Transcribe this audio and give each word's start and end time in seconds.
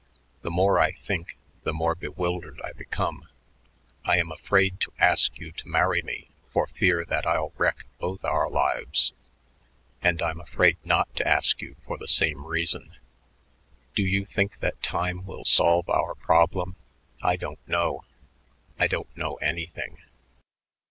The 0.41 0.49
more 0.49 0.79
I 0.79 0.93
think 0.93 1.37
the 1.61 1.73
more 1.75 1.93
bewildered 1.93 2.59
I 2.63 2.71
become. 2.73 3.27
I 4.03 4.17
am 4.17 4.31
afraid 4.31 4.79
to 4.79 4.91
ask 4.97 5.37
you 5.37 5.51
to 5.51 5.67
marry 5.67 6.01
me 6.01 6.29
for 6.49 6.65
fear 6.65 7.05
that 7.05 7.27
I'll 7.27 7.53
wreck 7.55 7.85
both 7.99 8.25
our 8.25 8.49
lives, 8.49 9.13
and 10.01 10.19
I'm 10.19 10.41
afraid 10.41 10.77
not 10.83 11.13
to 11.17 11.27
ask 11.27 11.61
you 11.61 11.75
for 11.85 11.99
the 11.99 12.07
same 12.07 12.47
reason. 12.47 12.95
Do 13.93 14.01
you 14.01 14.25
think 14.25 14.57
that 14.57 14.81
time 14.81 15.23
will 15.27 15.45
solve 15.45 15.87
our 15.87 16.15
problem? 16.15 16.77
I 17.21 17.35
don't 17.37 17.59
know. 17.67 18.03
I 18.79 18.87
don't 18.87 19.15
know 19.15 19.35
anything." 19.35 19.99